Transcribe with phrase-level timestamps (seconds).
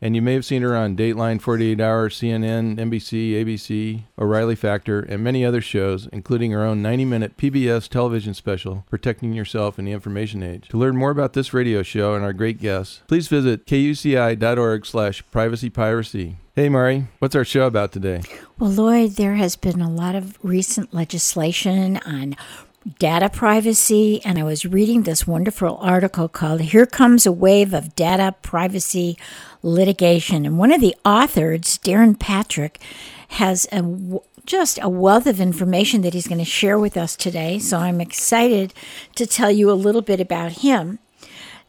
[0.00, 5.00] And you may have seen her on Dateline, 48 Hour, CNN, NBC, ABC, O'Reilly Factor,
[5.00, 9.86] and many other shows, including her own 90 minute PBS television special, Protecting Yourself in
[9.86, 10.68] the Information Age.
[10.68, 15.24] To learn more about this radio show and our great guests, please visit kuci.org slash
[15.32, 16.36] privacypiracy.
[16.54, 18.22] Hey, Mari, what's our show about today?
[18.58, 22.34] Well, Lloyd, there has been a lot of recent legislation on
[22.86, 27.96] data privacy, and I was reading this wonderful article called Here Comes a Wave of
[27.96, 29.18] Data Privacy
[29.62, 30.46] Litigation.
[30.46, 32.80] And one of the authors, Darren Patrick,
[33.28, 33.82] has a
[34.44, 37.58] just a wealth of information that he's going to share with us today.
[37.58, 38.72] So I'm excited
[39.16, 41.00] to tell you a little bit about him.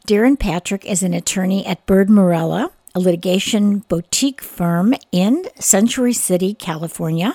[0.06, 6.54] Darren Patrick is an attorney at Bird Marella, a litigation boutique firm in Century City,
[6.54, 7.34] California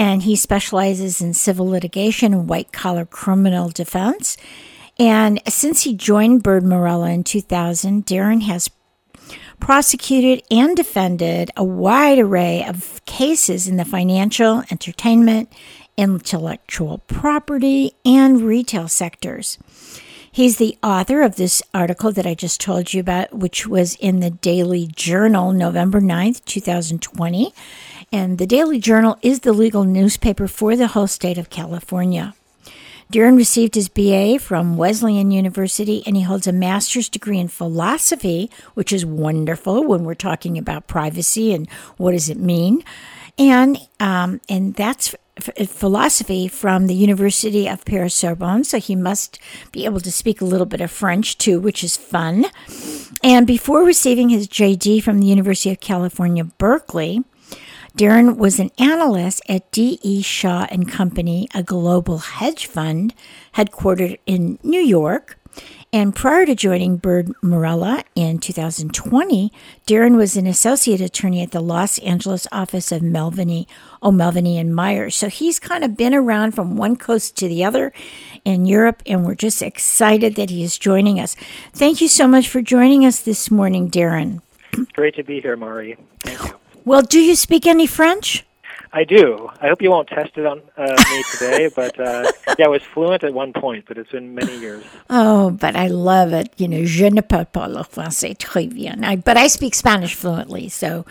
[0.00, 4.38] and he specializes in civil litigation and white collar criminal defense.
[4.98, 8.70] And since he joined Bird Marella in 2000, Darren has
[9.60, 15.52] prosecuted and defended a wide array of cases in the financial, entertainment,
[15.98, 19.58] intellectual property, and retail sectors.
[20.32, 24.20] He's the author of this article that I just told you about, which was in
[24.20, 27.52] the Daily Journal, November 9th, 2020
[28.12, 32.34] and the Daily Journal is the legal newspaper for the whole state of California.
[33.12, 38.50] Darren received his BA from Wesleyan University and he holds a master's degree in philosophy,
[38.74, 42.84] which is wonderful when we're talking about privacy and what does it mean.
[43.36, 49.38] And um, and that's philosophy from the University of Paris Sorbonne, so he must
[49.72, 52.46] be able to speak a little bit of French too, which is fun.
[53.22, 57.24] And before receiving his JD from the University of California, Berkeley,
[57.96, 60.22] Darren was an analyst at D.E.
[60.22, 63.14] Shaw and Company, a global hedge fund
[63.54, 65.36] headquartered in New York.
[65.92, 69.52] And prior to joining Bird Marella in 2020,
[69.88, 73.66] Darren was an associate attorney at the Los Angeles office of Melviny,
[74.00, 75.16] O'Melveny oh, and Myers.
[75.16, 77.92] So he's kind of been around from one coast to the other
[78.44, 81.34] in Europe, and we're just excited that he is joining us.
[81.72, 84.42] Thank you so much for joining us this morning, Darren.
[84.92, 85.96] Great to be here, Mari.
[86.84, 88.44] Well, do you speak any French?
[88.92, 89.48] I do.
[89.60, 92.82] I hope you won't test it on uh, me today, but uh, yeah, I was
[92.82, 94.82] fluent at one point, but it's been many years.
[95.08, 96.52] Oh, but I love it.
[96.56, 99.04] You know, je ne parle pas le français très bien.
[99.04, 101.06] I, but I speak Spanish fluently, so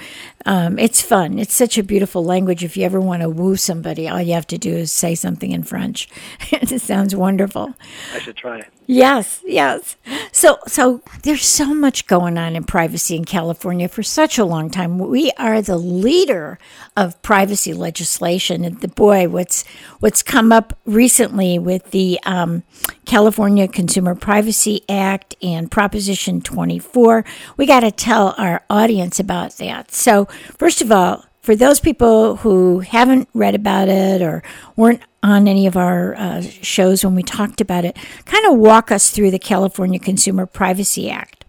[0.45, 1.39] um, it's fun.
[1.39, 2.65] It's such a beautiful language.
[2.65, 5.51] If you ever want to woo somebody, all you have to do is say something
[5.51, 6.09] in French.
[6.51, 7.73] it sounds wonderful.
[8.13, 8.63] I should try.
[8.91, 9.97] Yes, yes.
[10.31, 14.71] So, so there's so much going on in privacy in California for such a long
[14.71, 14.97] time.
[14.97, 16.57] We are the leader
[16.97, 19.63] of privacy legislation, and the boy, what's
[19.99, 22.63] what's come up recently with the um,
[23.05, 27.23] California Consumer Privacy Act and Proposition 24.
[27.57, 29.91] We got to tell our audience about that.
[29.91, 30.25] So,
[30.57, 34.43] first of all, for those people who haven't read about it or
[34.75, 38.91] weren't on any of our uh, shows when we talked about it, kind of walk
[38.91, 41.45] us through the California Consumer Privacy Act.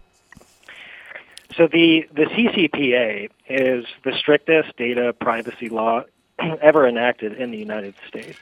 [1.55, 6.05] So the the CCPA is the strictest data privacy law
[6.39, 8.39] ever enacted in the United States.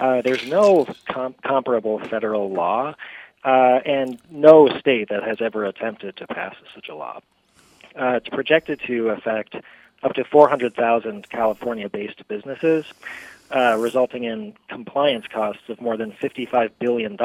[0.00, 2.96] Uh, there's no com- comparable federal law,
[3.44, 7.20] uh, and no state that has ever attempted to pass such a law.
[7.94, 9.54] Uh, it's projected to affect
[10.02, 12.84] up to 400,000 California-based businesses,
[13.50, 17.16] uh, resulting in compliance costs of more than $55 billion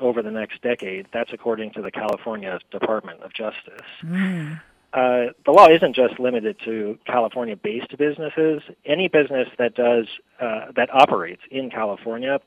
[0.00, 1.06] over the next decade.
[1.12, 3.86] That's according to the California Department of Justice.
[4.02, 4.60] Mm.
[4.92, 8.62] Uh, the law isn't just limited to California-based businesses.
[8.84, 10.06] Any business that does
[10.40, 12.40] uh, that operates in California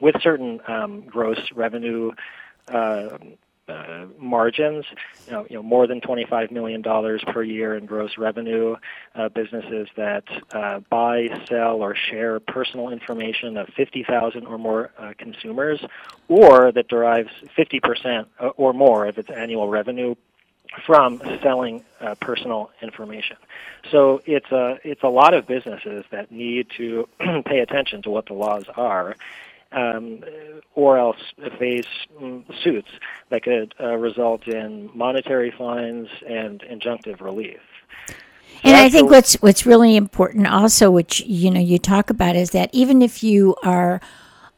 [0.00, 2.12] with certain um, gross revenue
[2.68, 3.18] uh,
[3.70, 4.84] uh, margins,
[5.26, 8.76] you know, you know, more than $25 million per year in gross revenue,
[9.14, 15.12] uh, businesses that uh, buy, sell, or share personal information of 50,000 or more uh,
[15.16, 15.80] consumers,
[16.28, 18.26] or that derives 50%
[18.56, 20.14] or more of its annual revenue
[20.86, 23.36] from selling uh, personal information.
[23.90, 27.08] So it's a it's a lot of businesses that need to
[27.44, 29.16] pay attention to what the laws are,
[29.72, 30.20] um,
[30.74, 31.18] or else
[31.58, 31.86] face
[32.62, 32.88] suits
[33.30, 37.60] that could uh, result in monetary fines and injunctive relief.
[38.62, 42.50] And I think what's what's really important also, which you know you talk about, is
[42.50, 44.00] that even if you are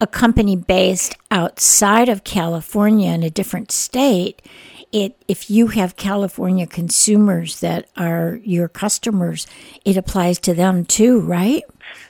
[0.00, 4.42] a company based outside of California in a different state,
[4.90, 9.46] it if you have California consumers that are your customers,
[9.84, 11.62] it applies to them too, right?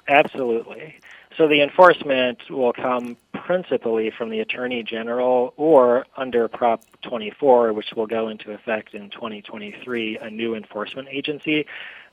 [0.08, 0.94] Absolutely.
[1.36, 7.92] So the enforcement will come principally from the Attorney General or under Prop 24, which
[7.96, 11.66] will go into effect in 2023, a new enforcement agency.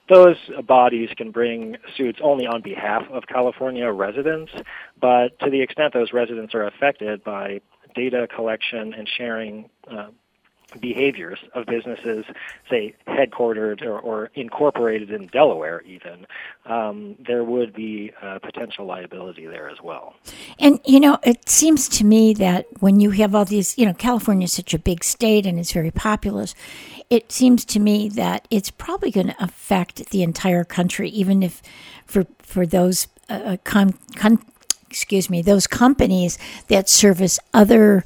[0.08, 4.52] Those bodies can bring suits only on behalf of California residents,
[5.00, 7.62] but to the extent those residents are affected by
[7.94, 10.08] data collection and sharing uh,
[10.80, 12.26] behaviors of businesses,
[12.70, 16.26] say headquartered or, or incorporated in Delaware, even,
[16.66, 18.12] um, there would be
[18.42, 20.16] potential liability there as well.
[20.60, 23.94] And you know, it seems to me that when you have all these, you know,
[23.94, 26.56] California is such a big state and it's very populous.
[27.10, 31.62] It seems to me that it's probably going to affect the entire country, even if
[32.06, 34.40] for for those uh, uh con, con,
[34.90, 36.38] excuse me, those companies
[36.68, 38.04] that service other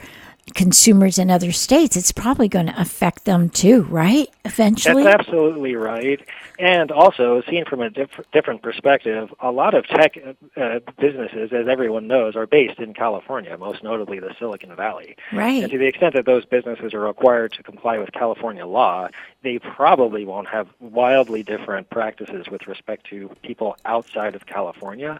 [0.54, 4.28] consumers in other states, it's probably going to affect them too, right?
[4.46, 5.04] Eventually?
[5.04, 6.20] That's absolutely right.
[6.60, 10.18] And also, seen from a diff- different perspective, a lot of tech
[10.56, 15.16] uh, businesses, as everyone knows, are based in California, most notably the Silicon Valley.
[15.32, 15.64] Right.
[15.64, 19.08] And to the extent that those businesses are required to comply with California law,
[19.42, 25.20] they probably won't have wildly different practices with respect to people outside of California.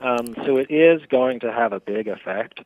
[0.00, 2.60] Um, so it is going to have a big effect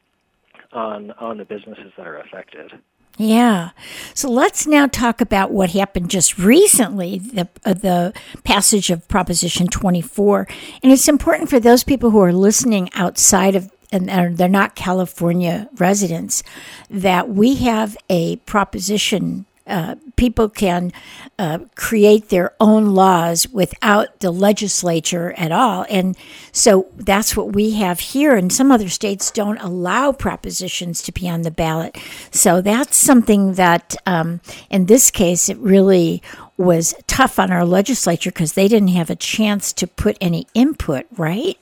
[0.72, 2.72] on on the businesses that are affected.
[3.18, 3.70] Yeah.
[4.14, 8.12] So let's now talk about what happened just recently, the, uh, the
[8.44, 10.46] passage of Proposition 24.
[10.84, 15.68] And it's important for those people who are listening outside of and they're not California
[15.78, 16.42] residents,
[16.90, 20.92] that we have a proposition uh, people can
[21.38, 25.86] uh, create their own laws without the legislature at all.
[25.88, 26.16] And
[26.52, 28.34] so that's what we have here.
[28.34, 31.96] And some other states don't allow propositions to be on the ballot.
[32.30, 36.22] So that's something that, um, in this case, it really
[36.56, 41.06] was tough on our legislature because they didn't have a chance to put any input,
[41.16, 41.58] right?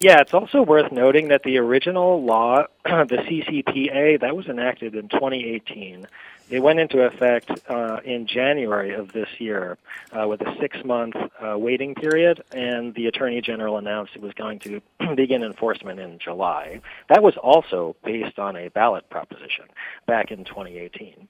[0.00, 5.08] Yeah, it's also worth noting that the original law, the CCPA, that was enacted in
[5.08, 6.06] 2018.
[6.50, 9.76] It went into effect uh, in January of this year
[10.12, 14.32] uh, with a six month uh, waiting period, and the Attorney General announced it was
[14.34, 14.80] going to
[15.14, 16.80] begin enforcement in July.
[17.08, 19.66] That was also based on a ballot proposition
[20.06, 21.28] back in 2018.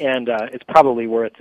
[0.00, 1.32] And uh, it's probably worth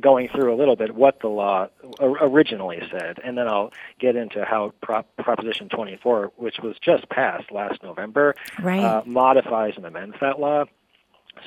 [0.00, 1.68] going through a little bit what the law
[2.00, 7.50] originally said, and then I'll get into how Prop- Proposition 24, which was just passed
[7.50, 8.80] last November, right.
[8.80, 10.64] uh, modifies and amends that law.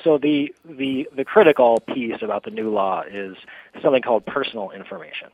[0.04, 3.36] So the, the, the critical piece about the new law is
[3.82, 5.28] something called personal information.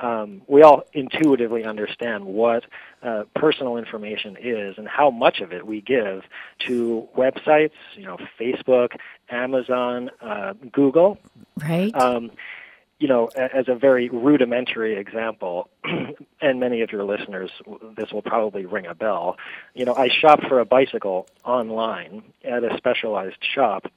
[0.00, 2.64] Um, we all intuitively understand what
[3.02, 6.24] uh, personal information is and how much of it we give
[6.66, 8.96] to websites, you know, Facebook,
[9.30, 11.18] Amazon, uh, Google.
[11.56, 11.94] Right.
[11.94, 12.32] Um,
[13.02, 15.68] you know, as a very rudimentary example,
[16.40, 17.50] and many of your listeners,
[17.96, 19.38] this will probably ring a bell.
[19.74, 23.90] You know, I shopped for a bicycle online at a specialized shop,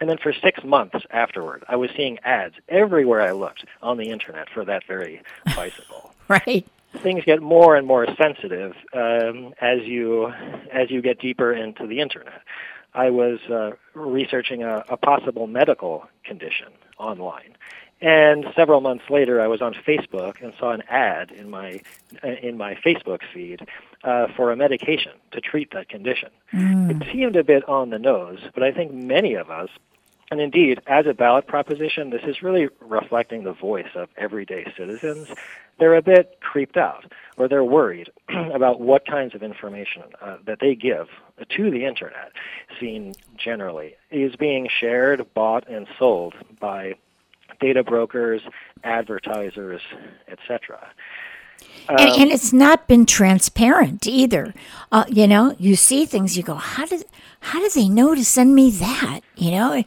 [0.00, 4.08] and then for six months afterward, I was seeing ads everywhere I looked on the
[4.08, 5.20] internet for that very
[5.54, 6.14] bicycle.
[6.28, 6.66] right.
[7.02, 10.32] Things get more and more sensitive um, as you
[10.72, 12.40] as you get deeper into the internet.
[12.94, 17.54] I was uh, researching a, a possible medical condition online,
[18.00, 21.80] and several months later, I was on Facebook and saw an ad in my
[22.22, 23.66] in my Facebook feed
[24.04, 26.28] uh, for a medication to treat that condition.
[26.52, 26.90] Mm.
[26.90, 29.70] It seemed a bit on the nose, but I think many of us,
[30.30, 35.28] and indeed, as a ballot proposition, this is really reflecting the voice of everyday citizens.
[35.78, 40.58] They're a bit creeped out, or they're worried about what kinds of information uh, that
[40.60, 41.08] they give
[41.48, 42.32] to the internet,
[42.78, 46.94] seen generally, is being shared, bought, and sold by
[47.60, 48.42] data brokers,
[48.84, 49.82] advertisers,
[50.28, 50.88] etc.
[51.88, 54.54] and, and, it's not been transparent either.
[54.92, 57.04] Uh, you know, you see things, you go, how did
[57.40, 59.20] how do they know to send me that?
[59.36, 59.86] You know, it,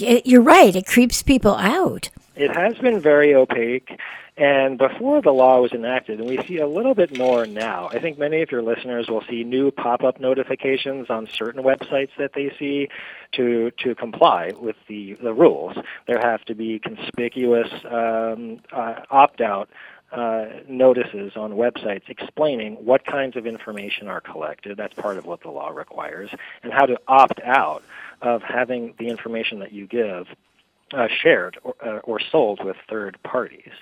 [0.00, 0.74] it, you're right.
[0.74, 2.08] It creeps people out.
[2.36, 4.00] It has been very opaque.
[4.36, 8.00] And before the law was enacted, and we see a little bit more now, I
[8.00, 12.52] think many of your listeners will see new pop-up notifications on certain websites that they
[12.58, 12.88] see
[13.32, 15.76] to to comply with the, the rules.
[16.08, 19.68] There have to be conspicuous um, uh, opt-out
[20.10, 24.76] uh, notices on websites explaining what kinds of information are collected.
[24.76, 26.30] That's part of what the law requires,
[26.64, 27.84] and how to opt out
[28.20, 30.26] of having the information that you give
[30.92, 33.72] uh, shared or, uh, or sold with third parties.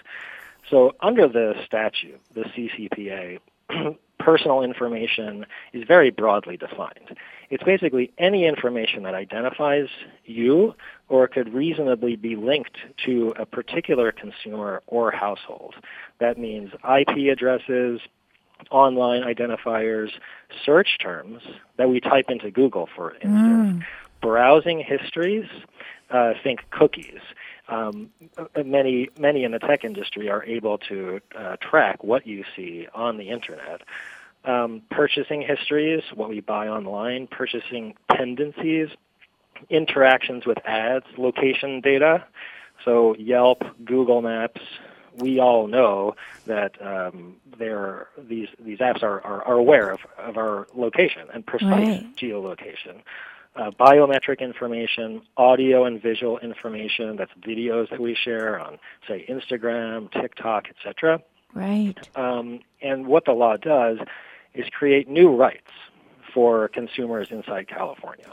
[0.70, 3.38] So under the statute, the CCPA,
[4.18, 7.18] personal information is very broadly defined.
[7.50, 9.88] It's basically any information that identifies
[10.24, 10.74] you
[11.08, 15.74] or could reasonably be linked to a particular consumer or household.
[16.20, 18.00] That means IP addresses,
[18.70, 20.10] online identifiers,
[20.64, 21.42] search terms
[21.76, 23.82] that we type into Google, for instance, mm.
[24.20, 25.46] browsing histories,
[26.10, 27.20] uh, think cookies
[27.68, 28.10] um,
[28.64, 33.18] many many in the tech industry are able to uh, track what you see on
[33.18, 33.82] the internet.
[34.44, 38.88] Um, purchasing histories, what we buy online, purchasing tendencies,
[39.70, 42.24] interactions with ads, location data.
[42.84, 44.60] So Yelp, Google Maps,
[45.16, 46.16] we all know
[46.46, 51.70] that um, these these apps are, are, are aware of, of our location and precise
[51.70, 52.16] right.
[52.16, 53.02] geolocation
[53.54, 57.16] uh, biometric information, audio and visual information.
[57.16, 61.20] That's videos that we share on, say, Instagram, TikTok, etc.
[61.54, 61.98] Right.
[62.16, 63.98] Um, and what the law does
[64.54, 65.70] is create new rights
[66.32, 68.32] for consumers inside California.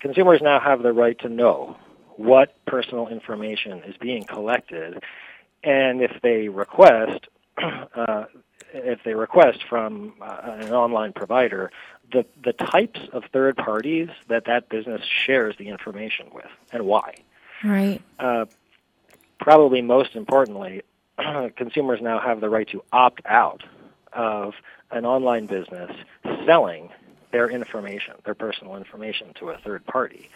[0.00, 1.76] Consumers now have the right to know
[2.16, 5.02] what personal information is being collected,
[5.62, 8.24] and if they request, uh,
[8.74, 11.70] if they request from uh, an online provider,
[12.12, 17.14] the, the types of third parties that that business shares the information with and why.
[17.62, 18.00] Right.
[18.18, 18.46] Uh,
[19.40, 20.82] probably most importantly,
[21.56, 23.62] consumers now have the right to opt out
[24.12, 24.54] of
[24.90, 25.90] an online business
[26.46, 26.90] selling
[27.32, 30.30] their information, their personal information, to a third party.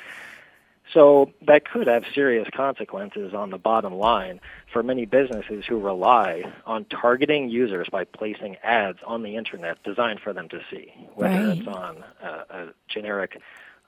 [0.94, 4.40] So that could have serious consequences on the bottom line
[4.72, 10.20] for many businesses who rely on targeting users by placing ads on the internet designed
[10.20, 11.58] for them to see, whether right.
[11.58, 13.40] it's on a, a generic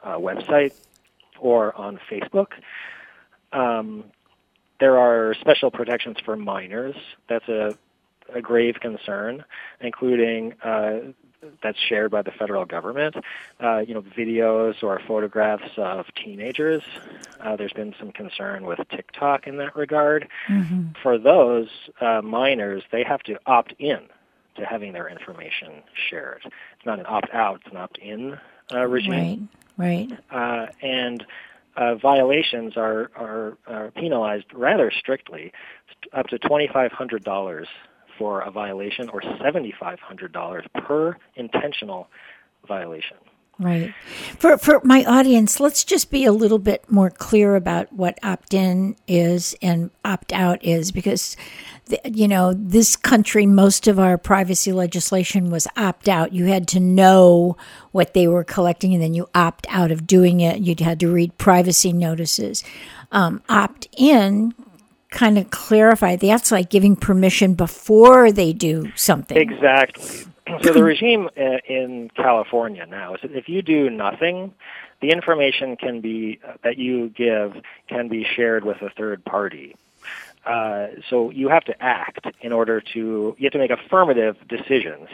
[0.03, 0.75] uh, website
[1.39, 2.49] or on Facebook.
[3.53, 4.05] Um,
[4.79, 6.97] there are special protections for minors.
[7.29, 7.77] That's a,
[8.33, 9.45] a grave concern,
[9.81, 11.01] including uh,
[11.63, 13.17] that's shared by the federal government.
[13.63, 16.83] Uh, you know, videos or photographs of teenagers.
[17.41, 20.29] Uh, there's been some concern with TikTok in that regard.
[20.49, 20.89] Mm-hmm.
[21.03, 21.69] For those
[22.01, 24.01] uh, minors, they have to opt in
[24.57, 26.43] to having their information shared.
[26.45, 28.39] It's not an opt out; it's an opt in
[28.73, 29.49] uh, regime.
[29.77, 30.11] Right.
[30.11, 30.19] Right.
[30.31, 31.25] Uh, and
[31.77, 35.53] uh, violations are, are, are penalized rather strictly,
[36.13, 37.69] up to twenty five hundred dollars
[38.21, 42.07] for a violation or $7,500 per intentional
[42.69, 43.17] violation.
[43.59, 43.93] Right.
[44.39, 48.97] For for my audience, let's just be a little bit more clear about what opt-in
[49.07, 51.37] is and opt-out is because
[52.05, 56.33] you know, this country most of our privacy legislation was opt-out.
[56.33, 57.57] You had to know
[57.93, 60.61] what they were collecting and then you opt out of doing it.
[60.61, 62.65] You had to read privacy notices.
[63.13, 64.55] Um, opt-in
[65.11, 69.37] kind of clarify that's like giving permission before they do something.
[69.37, 70.27] Exactly.
[70.63, 74.53] So the regime uh, in California now is that if you do nothing,
[75.01, 77.55] the information can be uh, that you give
[77.89, 79.77] can be shared with a third party.
[80.47, 85.09] Uh, so you have to act in order to you have to make affirmative decisions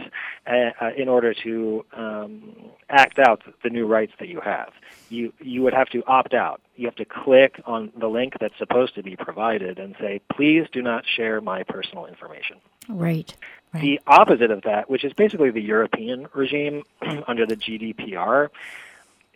[0.46, 2.54] uh, uh, in order to um,
[2.88, 4.70] act out the new rights that you have.
[5.08, 6.60] You you would have to opt out.
[6.76, 10.68] You have to click on the link that's supposed to be provided and say, "Please
[10.70, 13.34] do not share my personal information." Right.
[13.74, 13.80] right.
[13.80, 16.84] The opposite of that, which is basically the European regime
[17.26, 18.50] under the GDPR,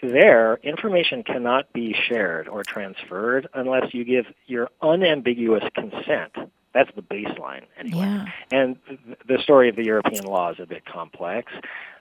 [0.02, 6.32] there, information cannot be shared or transferred unless you give your unambiguous consent.
[6.72, 8.00] That's the baseline, anyway.
[8.00, 8.26] Yeah.
[8.52, 8.76] And
[9.26, 11.52] the story of the European law is a bit complex.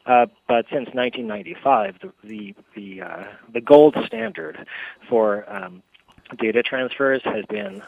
[0.06, 4.66] Uh, but since 1995, the the the, uh, the gold standard
[5.08, 5.84] for um,
[6.38, 7.82] data transfers has been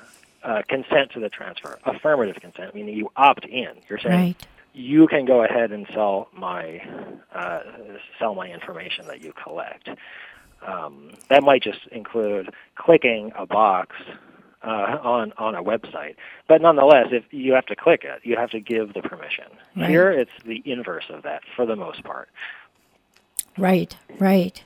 [0.44, 3.70] uh, consent to the transfer, affirmative consent, meaning you opt in.
[3.88, 6.82] You're saying, right you can go ahead and sell my
[7.34, 7.60] uh,
[8.20, 9.90] sell my information that you collect.
[10.66, 13.96] Um, that might just include clicking a box
[14.64, 16.16] uh, on on a website.
[16.48, 19.46] But nonetheless, if you have to click it, you have to give the permission.
[19.76, 19.90] Right.
[19.90, 22.30] Here, it's the inverse of that for the most part.
[23.58, 24.64] Right, right.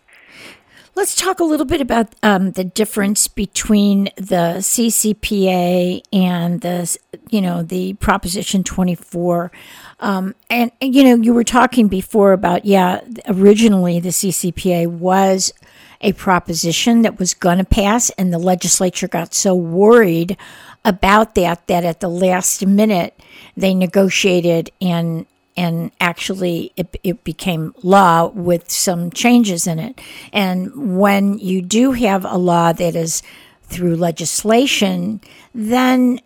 [0.96, 6.98] Let's talk a little bit about um, the difference between the CCPA and the,
[7.30, 9.52] you know, the Proposition 24.
[10.00, 15.52] Um, and, and, you know, you were talking before about, yeah, originally the CCPA was
[16.00, 20.38] a proposition that was going to pass, and the legislature got so worried
[20.86, 23.20] about that that at the last minute
[23.58, 25.25] they negotiated and
[25.58, 30.00] and actually it, it became law with some changes in it.
[30.34, 33.24] And when you do have a law that is
[33.64, 35.22] through legislation,
[35.54, 36.20] then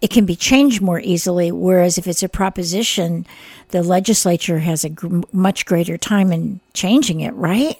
[0.00, 1.50] it can be changed more easily.
[1.50, 3.26] Whereas if it's a proposition,
[3.68, 7.76] the legislature has a gr- much greater time in changing it, right?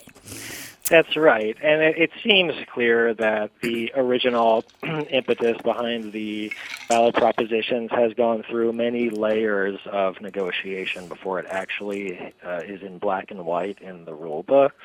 [0.89, 1.57] That's right.
[1.63, 6.53] And it, it, seems clear that the original impetus behind the
[6.87, 12.99] ballot propositions has gone through many layers of negotiation before it actually uh, is in
[12.99, 14.75] black and white in the rule books.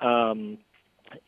[0.00, 0.58] Um,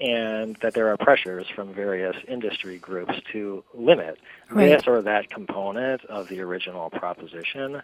[0.01, 4.19] and that there are pressures from various industry groups to limit
[4.51, 4.69] right.
[4.69, 7.83] this or that component of the original proposition.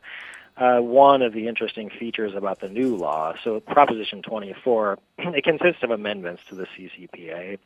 [0.57, 5.83] Uh, one of the interesting features about the new law, so Proposition 24, it consists
[5.83, 7.59] of amendments to the CCPA.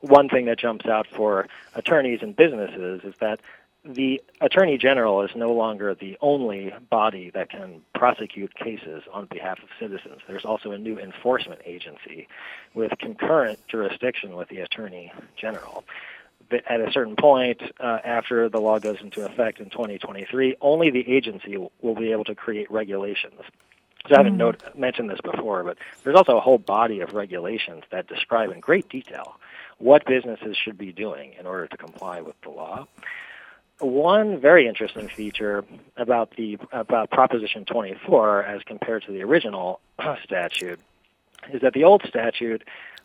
[0.00, 3.40] One thing that jumps out for attorneys and businesses is that
[3.84, 9.58] the Attorney General is no longer the only body that can prosecute cases on behalf
[9.62, 10.20] of citizens.
[10.28, 12.28] There's also a new enforcement agency
[12.74, 15.84] with concurrent jurisdiction with the Attorney General.
[16.50, 20.90] But at a certain point, uh, after the law goes into effect in 2023, only
[20.90, 23.40] the agency will, will be able to create regulations.
[24.08, 24.38] So I haven't mm.
[24.38, 28.60] note, mentioned this before, but there's also a whole body of regulations that describe in
[28.60, 29.36] great detail
[29.78, 32.86] what businesses should be doing in order to comply with the law
[33.80, 35.64] one very interesting feature
[35.96, 39.80] about the about Proposition 24 as compared to the original
[40.24, 40.80] statute
[41.52, 42.62] is that the old statute,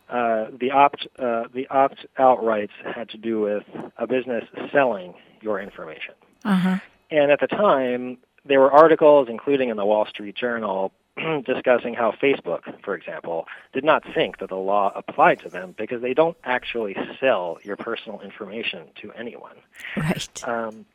[0.08, 3.64] uh, the opt uh, the opt out rights had to do with
[3.96, 6.14] a business selling your information,
[6.44, 6.78] uh-huh.
[7.10, 10.92] and at the time there were articles, including in the Wall Street Journal,
[11.44, 16.02] discussing how Facebook, for example, did not think that the law applied to them because
[16.02, 19.56] they don't actually sell your personal information to anyone.
[19.96, 20.48] Right.
[20.48, 20.86] Um,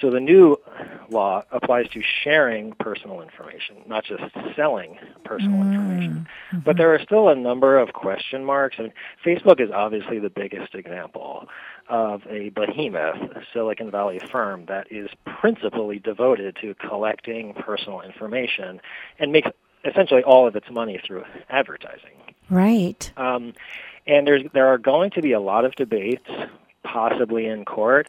[0.00, 0.56] so the new
[1.08, 4.22] law applies to sharing personal information, not just
[4.54, 5.72] selling personal mm.
[5.72, 6.26] information.
[6.52, 6.58] Mm-hmm.
[6.60, 8.92] But there are still a number of question marks, and
[9.24, 11.48] Facebook is obviously the biggest example
[11.88, 13.16] of a behemoth
[13.52, 15.08] Silicon Valley firm that is
[15.40, 18.80] principally devoted to collecting personal information
[19.18, 19.48] and makes
[19.86, 22.16] essentially all of its money through advertising.
[22.50, 23.10] Right.
[23.16, 23.54] Um,
[24.06, 26.28] and there's there are going to be a lot of debates,
[26.84, 28.08] possibly in court,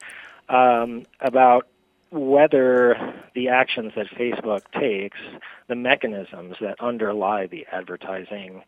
[0.50, 1.68] um, about
[2.12, 2.96] whether
[3.36, 5.18] the actions that Facebook takes,
[5.68, 8.64] the mechanisms that underlie the advertising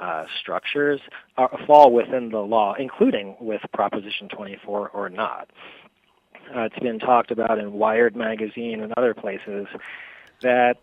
[0.00, 1.00] uh, structures,
[1.36, 5.50] are, fall within the law, including with Proposition 24 or not.
[6.54, 9.68] Uh, it's been talked about in Wired magazine and other places
[10.42, 10.78] that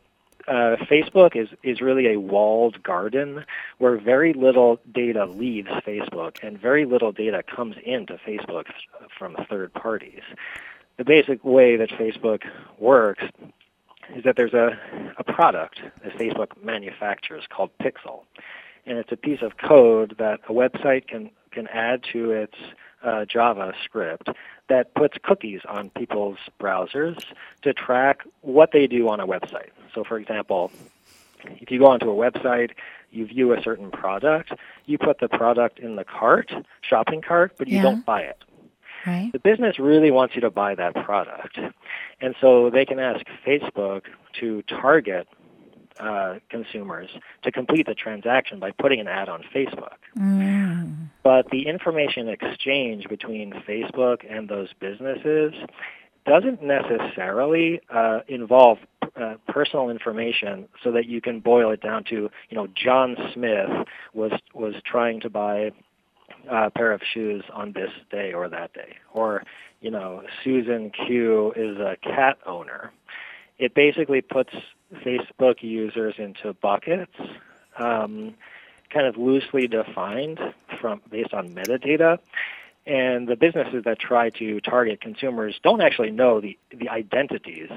[0.48, 3.44] uh, Facebook is, is really a walled garden
[3.80, 8.66] where very little data leaves Facebook and very little data comes into Facebook
[9.18, 10.22] from third parties.
[10.98, 12.44] The basic way that Facebook
[12.80, 13.24] works
[14.16, 14.80] is that there's a,
[15.18, 18.24] a product that Facebook manufactures called Pixel.
[18.86, 22.56] And it's a piece of code that a website can, can add to its
[23.04, 24.34] uh, JavaScript
[24.70, 27.24] that puts cookies on people's browsers
[27.62, 29.70] to track what they do on a website.
[29.94, 30.72] So, for example,
[31.46, 32.72] if you go onto a website,
[33.12, 34.54] you view a certain product,
[34.86, 37.84] you put the product in the cart, shopping cart, but you yeah.
[37.84, 38.44] don't buy it.
[39.06, 39.32] Right.
[39.32, 41.60] The business really wants you to buy that product.
[42.20, 44.04] And so they can ask Facebook
[44.40, 45.28] to target
[46.00, 47.10] uh, consumers
[47.44, 49.98] to complete the transaction by putting an ad on Facebook.
[50.18, 51.10] Mm.
[51.24, 55.54] But the information exchange between Facebook and those businesses
[56.26, 58.78] doesn't necessarily uh, involve
[59.16, 63.70] uh, personal information so that you can boil it down to, you know, John Smith
[64.14, 65.72] was was trying to buy
[66.50, 69.44] a pair of shoes on this day or that day, or
[69.82, 72.92] you know, Susan Q is a cat owner.
[73.60, 74.54] It basically puts
[74.94, 77.14] Facebook users into buckets,
[77.78, 78.36] um,
[78.90, 80.40] kind of loosely defined
[80.80, 82.20] from based on metadata.
[82.86, 87.70] And the businesses that try to target consumers don't actually know the, the identities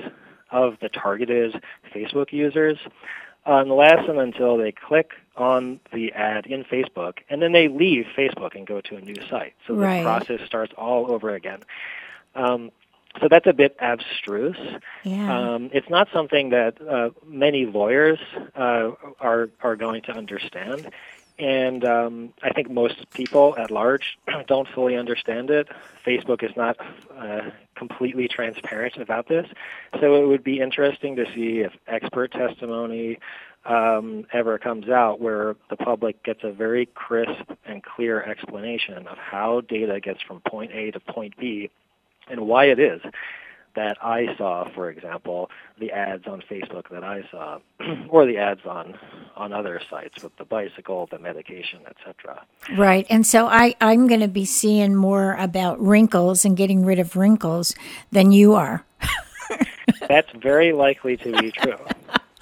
[0.51, 1.61] of the targeted
[1.93, 2.79] Facebook users.
[3.47, 8.55] unless and until they click on the ad in Facebook and then they leave Facebook
[8.55, 9.55] and go to a new site.
[9.67, 11.61] So the process starts all over again.
[12.35, 12.71] Um,
[13.21, 14.57] so that's a bit abstruse.
[15.03, 15.55] Yeah.
[15.55, 18.19] Um, it's not something that uh, many lawyers
[18.55, 20.91] uh, are are going to understand,
[21.39, 25.69] and um, I think most people at large don't fully understand it.
[26.07, 26.77] Facebook is not
[27.17, 29.47] uh, completely transparent about this,
[30.01, 33.19] so it would be interesting to see if expert testimony
[33.65, 39.19] um, ever comes out where the public gets a very crisp and clear explanation of
[39.19, 41.71] how data gets from point A to point B
[42.29, 43.01] and why it is
[43.75, 47.59] that I saw, for example, the ads on Facebook that I saw,
[48.09, 48.99] or the ads on
[49.37, 52.45] on other sites with the bicycle, the medication, etc.
[52.77, 53.07] Right.
[53.09, 57.17] And so I, I'm going to be seeing more about wrinkles and getting rid of
[57.17, 57.75] wrinkles
[58.11, 58.85] than you are.
[60.09, 61.79] That's very likely to be true.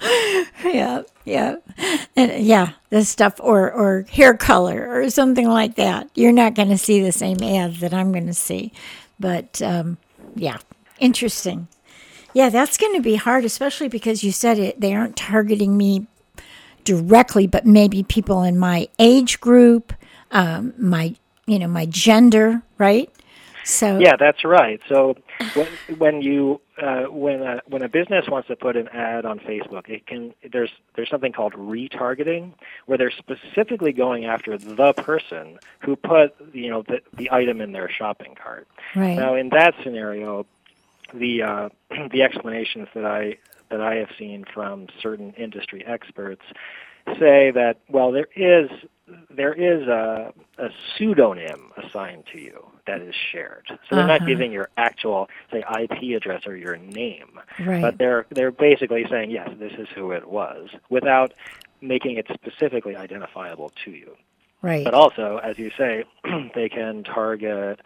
[0.65, 1.03] yeah.
[1.25, 1.57] Yeah.
[2.15, 2.73] And yeah.
[2.89, 6.09] This stuff or, or hair color or something like that.
[6.15, 8.73] You're not going to see the same ads that I'm going to see.
[9.19, 9.97] But um,
[10.35, 10.57] yeah.
[10.99, 11.67] Interesting.
[12.33, 12.49] Yeah.
[12.49, 16.07] That's going to be hard, especially because you said it, they aren't targeting me
[16.83, 19.93] directly, but maybe people in my age group,
[20.31, 23.09] um, my, you know, my gender, right?
[23.63, 24.79] So Yeah, that's right.
[24.89, 25.15] So
[25.53, 29.39] when when you uh, when a when a business wants to put an ad on
[29.39, 32.53] Facebook, it can there's there's something called retargeting,
[32.85, 37.71] where they're specifically going after the person who put you know the the item in
[37.71, 38.67] their shopping cart.
[38.95, 39.15] right.
[39.15, 40.45] Now, in that scenario,
[41.13, 41.69] the uh,
[42.11, 43.37] the explanations that I
[43.69, 46.43] that I have seen from certain industry experts
[47.17, 48.69] say that well, there is
[49.29, 53.65] there is a, a pseudonym assigned to you that is shared.
[53.67, 54.25] So they're not Uh-huh.
[54.33, 57.31] giving your actual say IP address or your name,
[57.71, 57.81] right.
[57.81, 61.29] but they're they're basically saying yes, this is who it was, without
[61.81, 64.09] making it specifically identifiable to you.
[64.61, 64.83] right.
[64.83, 66.03] But also, as you say,
[66.55, 67.79] they can target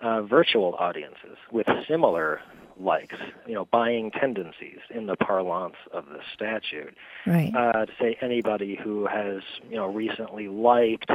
[0.00, 2.40] uh, virtual audiences with similar
[2.80, 3.16] likes,
[3.48, 6.94] you know, buying tendencies in the parlance of the statute.
[7.26, 7.52] right.
[7.54, 11.10] Uh, to say anybody who has, you know, recently liked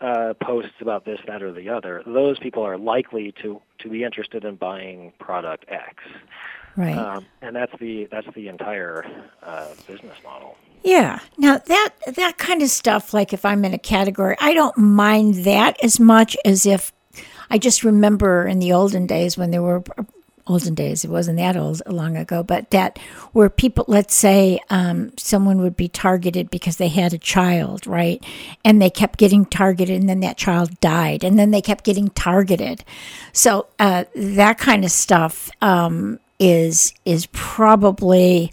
[0.00, 4.02] uh, posts about this, that, or the other, those people are likely to to be
[4.04, 6.02] interested in buying product X,
[6.76, 6.96] right.
[6.96, 9.04] um, and that's the that's the entire
[9.42, 10.56] uh, business model.
[10.82, 11.20] Yeah.
[11.38, 15.44] Now that that kind of stuff, like if I'm in a category, I don't mind
[15.44, 16.92] that as much as if
[17.50, 19.82] I just remember in the olden days when there were
[20.46, 22.98] olden days, it wasn't that old long ago, but that
[23.32, 28.24] where people, let's say, um, someone would be targeted because they had a child, right?
[28.64, 32.08] And they kept getting targeted, and then that child died, and then they kept getting
[32.08, 32.84] targeted.
[33.32, 38.52] So uh, that kind of stuff um, is is probably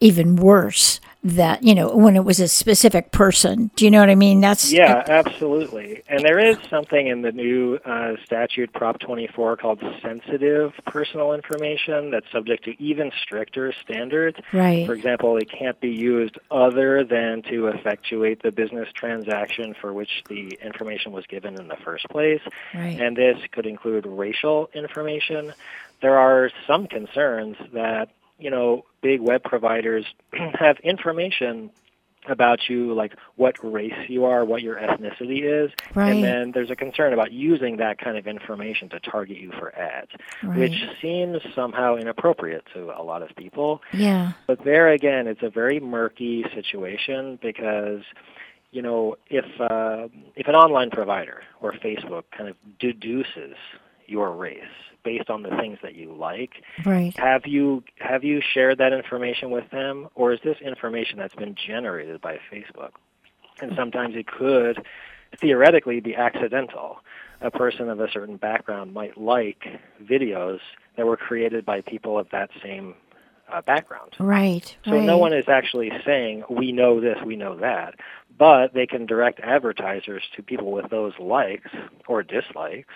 [0.00, 4.10] even worse that you know when it was a specific person do you know what
[4.10, 6.02] i mean that's Yeah, absolutely.
[6.08, 12.10] And there is something in the new uh, statute, Prop 24, called sensitive personal information
[12.10, 14.36] that's subject to even stricter standards.
[14.52, 19.92] right For example, it can't be used other than to effectuate the business transaction for
[19.92, 22.42] which the information was given in the first place.
[22.74, 25.52] right And this could include racial information.
[26.02, 30.04] There are some concerns that, you know, big web providers
[30.54, 31.70] have information
[32.26, 36.10] about you, like what race you are, what your ethnicity is, Right.
[36.10, 39.74] and then there's a concern about using that kind of information to target you for
[39.78, 40.10] ads,
[40.56, 43.82] which seems somehow inappropriate to a lot of people.
[43.92, 48.02] yeah But there again, it's a very murky situation because,
[48.72, 53.54] you know, if uh, if an online provider or Facebook kind of deduces
[54.06, 54.62] your race
[55.04, 59.50] based on the things that you like, right have you have you shared that information
[59.50, 62.90] with them, or is this information that's been generated by Facebook?
[63.60, 64.84] And sometimes it could
[65.40, 66.98] theoretically be accidental.
[67.40, 69.66] A person of a certain background might like
[70.02, 70.60] videos
[70.96, 72.94] that were created by people of that same
[73.52, 74.12] uh, background.
[74.18, 75.04] right So right.
[75.04, 77.94] no one is actually saying we know this, we know that,
[78.38, 81.70] but they can direct advertisers to people with those likes
[82.08, 82.94] or dislikes.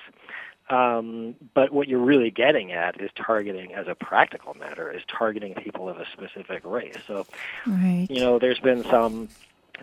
[0.70, 5.54] Um, but what you're really getting at is targeting, as a practical matter, is targeting
[5.54, 6.98] people of a specific race.
[7.06, 7.26] So
[7.66, 9.28] right you know, there's been some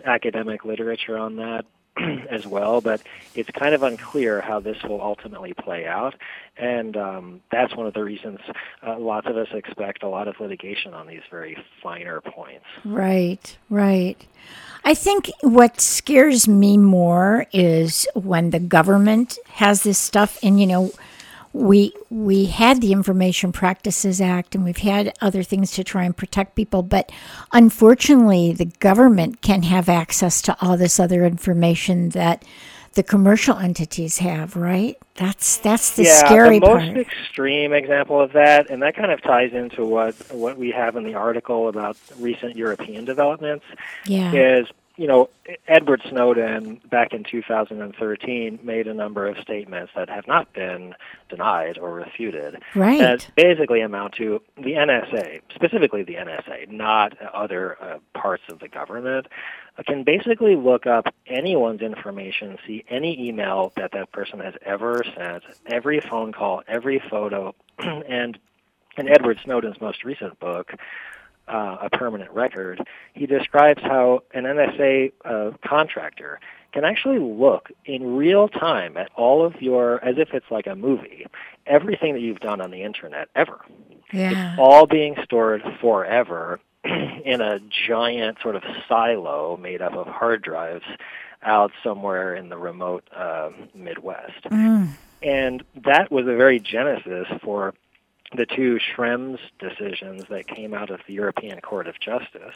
[0.04, 1.64] academic literature on that
[2.30, 3.02] as well, but
[3.34, 6.14] it's kind of unclear how this will ultimately play out.
[6.56, 8.40] And um, that's one of the reasons
[8.86, 12.64] uh, lots of us expect a lot of litigation on these very finer points.
[12.84, 14.26] Right, right.
[14.84, 20.66] I think what scares me more is when the government has this stuff, and you
[20.66, 20.92] know,
[21.52, 26.16] we we had the Information Practices Act and we've had other things to try and
[26.16, 27.10] protect people, but
[27.52, 32.44] unfortunately, the government can have access to all this other information that
[32.94, 34.96] the commercial entities have, right?
[35.16, 36.96] That's that's the yeah, scary the most part.
[36.98, 41.04] extreme example of that, and that kind of ties into what what we have in
[41.04, 43.64] the article about recent European developments,
[44.06, 44.32] Yeah.
[44.32, 45.28] is you know
[45.68, 50.94] Edward Snowden back in 2013 made a number of statements that have not been
[51.28, 52.62] denied or refuted.
[52.74, 52.98] Right.
[52.98, 58.68] That basically amount to the NSA, specifically the NSA, not other uh, parts of the
[58.68, 59.26] government,
[59.86, 65.42] can basically look up anyone's information, see any email that that person has ever sent,
[65.66, 68.38] every phone call, every photo, and
[68.96, 70.72] in Edward Snowden's most recent book,
[71.48, 72.80] uh, A Permanent Record,
[73.14, 76.40] he describes how an NSA uh, contractor
[76.72, 80.74] can actually look in real time at all of your, as if it's like a
[80.74, 81.26] movie,
[81.66, 83.60] everything that you've done on the internet ever.
[84.12, 84.56] yeah.
[84.58, 86.60] All being stored forever
[87.24, 90.84] in a giant sort of silo made up of hard drives
[91.42, 94.44] out somewhere in the remote uh, Midwest.
[94.44, 94.90] Mm.
[95.22, 97.74] And that was a very genesis for
[98.34, 102.54] the two Schrems decisions that came out of the European Court of Justice.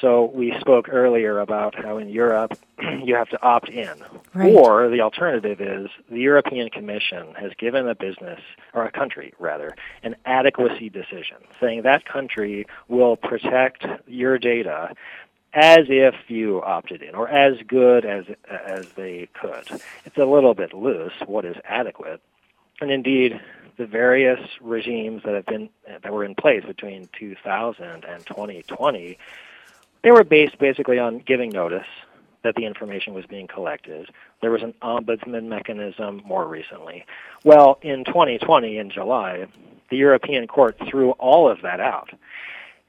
[0.00, 2.56] So we spoke earlier about how in Europe
[3.02, 3.96] you have to opt in.
[4.34, 4.54] Right.
[4.54, 8.40] Or the alternative is the European Commission has given a business,
[8.74, 14.94] or a country rather, an adequacy decision, saying that country will protect your data
[15.54, 19.80] as if you opted in, or as good as as they could.
[20.04, 21.14] It's a little bit loose.
[21.26, 22.20] What is adequate?
[22.80, 23.40] And indeed,
[23.78, 29.16] the various regimes that have been that were in place between 2000 and 2020,
[30.02, 31.86] they were based basically on giving notice
[32.42, 34.10] that the information was being collected.
[34.42, 37.06] There was an ombudsman mechanism more recently.
[37.44, 39.46] Well, in 2020, in July,
[39.90, 42.10] the European Court threw all of that out.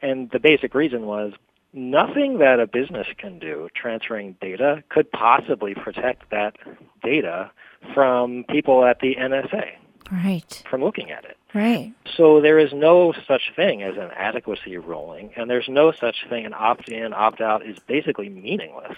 [0.02, 1.34] And the basic reason was
[1.74, 6.56] nothing that a business can do transferring data could possibly protect that
[7.04, 7.52] data
[7.94, 9.76] from people at the NSA
[10.12, 10.64] Right.
[10.70, 11.38] from looking at it.
[11.54, 11.94] Right.
[12.16, 16.46] So there is no such thing as an adequacy ruling, and there's no such thing.
[16.46, 18.96] An opt-in, opt-out is basically meaningless.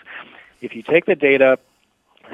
[0.62, 1.60] If you take the data,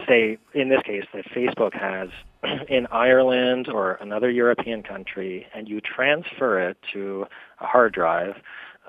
[0.08, 2.10] say in this case that Facebook has
[2.70, 7.28] in Ireland or another European country, and you transfer it to
[7.60, 8.36] a hard drive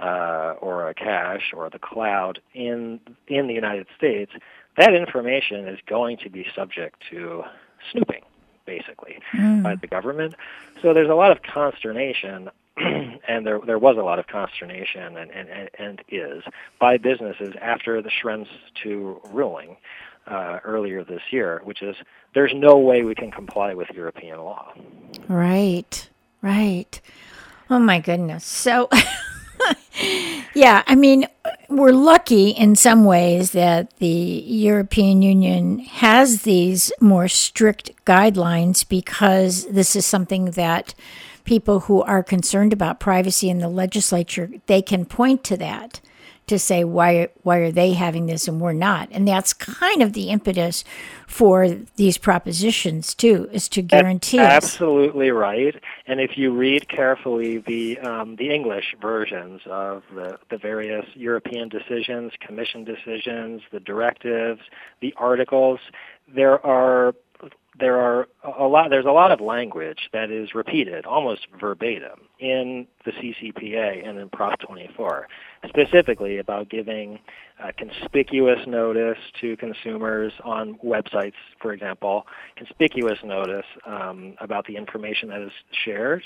[0.01, 4.33] uh, or a cache or the cloud in in the United States,
[4.77, 7.43] that information is going to be subject to
[7.93, 8.23] snooping,
[8.69, 9.19] basically,
[9.63, 10.35] by the government.
[10.83, 15.31] So there's a lot of consternation, and there there was a lot of consternation, and
[15.31, 16.43] and, and, is
[16.79, 18.49] by businesses after the Schrems
[18.83, 19.77] two ruling.
[20.27, 21.97] Uh, earlier this year, which is
[22.35, 24.75] there's no way we can comply with European law.
[25.27, 26.07] Right.
[26.43, 27.01] Right.
[27.71, 28.45] Oh my goodness.
[28.45, 28.91] So
[30.55, 31.27] yeah, I mean,
[31.69, 39.67] we're lucky in some ways that the European Union has these more strict guidelines because
[39.67, 40.95] this is something that
[41.45, 45.99] people who are concerned about privacy in the legislature they can point to that
[46.49, 50.13] to say why why are they having this and we're not and that's kind of
[50.13, 50.85] the impetus
[51.29, 54.65] for these propositions too is to guarantee us.
[54.65, 55.75] Absolutely right.
[56.07, 61.69] And if you read carefully the um, the English versions of the, the various European
[61.69, 64.63] decisions, Commission decisions, the directives,
[65.01, 65.81] the articles,
[66.35, 67.15] there are there are a
[68.79, 74.19] lot there's a lot of language that is repeated almost verbatim in the CCPA and
[74.19, 75.29] in Prop 24
[75.67, 77.19] specifically about giving
[77.62, 85.29] uh, conspicuous notice to consumers on websites for example conspicuous notice um, about the information
[85.29, 86.23] that is shared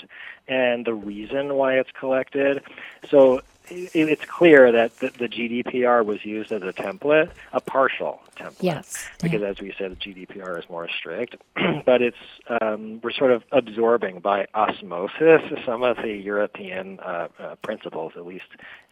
[0.49, 2.62] and the reason why it's collected.
[3.11, 8.62] So it's clear that the, the GDPR was used as a template a partial template
[8.62, 9.07] Yes.
[9.22, 11.37] because as we said, the GDPR is more strict,
[11.85, 12.16] but it's
[12.61, 18.27] um, we're sort of absorbing by osmosis some of the European uh, uh, principles, at
[18.27, 18.44] least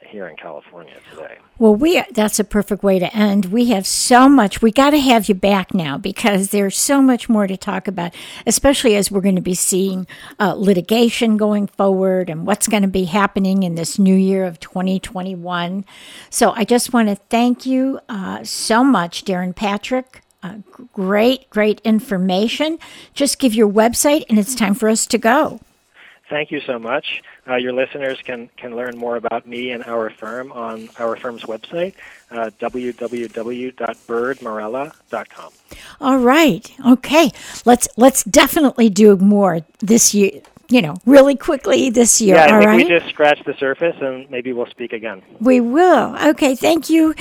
[0.07, 1.39] here in California today.
[1.59, 3.47] Well, we that's a perfect way to end.
[3.47, 4.63] We have so much.
[4.63, 8.15] We got to have you back now because there's so much more to talk about,
[8.47, 10.07] especially as we're going to be seeing
[10.39, 14.60] uh, litigation going forward and what's going to be happening in this new year of
[14.61, 15.85] 2021.
[16.31, 20.23] So I just want to thank you uh, so much, Darren Patrick.
[20.43, 20.57] Uh,
[20.93, 22.79] great, great information.
[23.13, 25.61] Just give your website, and it's time for us to go.
[26.31, 27.23] thank you so much.
[27.47, 31.43] Uh, your listeners can, can learn more about me and our firm on our firm's
[31.43, 31.95] website,
[32.31, 35.53] uh, www.birdmarella.com.
[36.01, 36.73] All right.
[36.87, 37.31] Okay.
[37.65, 40.41] Let's let's definitely do more this year.
[40.71, 42.37] You know, really quickly this year.
[42.37, 42.77] Yeah, I all think right.
[42.77, 45.23] we just scratched the surface, and maybe we'll speak again.
[45.41, 46.17] We will.
[46.29, 46.55] Okay.
[46.55, 47.15] Thank you,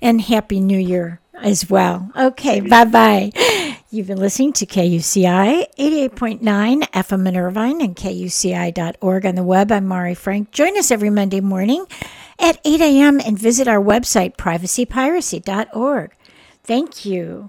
[0.00, 2.10] and happy New Year as well.
[2.16, 2.60] Okay.
[2.60, 3.32] Bye bye.
[3.90, 9.70] You've been listening to KUCI 88.9 FM in Irvine and KUCI.org on the web.
[9.70, 10.50] I'm Mari Frank.
[10.50, 11.86] Join us every Monday morning
[12.38, 13.20] at 8 a.m.
[13.20, 16.10] and visit our website, privacypiracy.org.
[16.64, 17.48] Thank you.